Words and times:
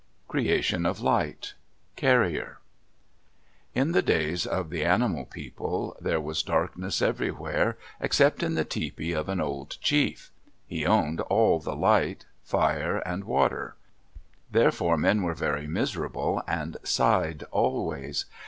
CREATION 0.27 0.83
OF 0.87 0.99
LIGHT 0.99 1.53
Carrier 1.95 2.57
In 3.75 3.91
the 3.91 4.01
days 4.01 4.47
of 4.47 4.71
the 4.71 4.83
animal 4.83 5.25
people, 5.25 5.95
there 6.01 6.19
was 6.19 6.41
darkness 6.41 7.03
everywhere 7.03 7.77
except 7.99 8.41
in 8.41 8.55
the 8.55 8.65
tepee 8.65 9.11
of 9.11 9.29
an 9.29 9.39
old 9.39 9.77
chief. 9.79 10.31
He 10.65 10.87
owned 10.87 11.21
all 11.21 11.59
the 11.59 11.75
light, 11.75 12.25
fire, 12.43 12.97
and 13.07 13.25
water; 13.25 13.75
therefore 14.49 14.97
men 14.97 15.21
were 15.21 15.35
very 15.35 15.67
miserable 15.67 16.41
and 16.47 16.77
sighed 16.83 17.43
always. 17.51 18.25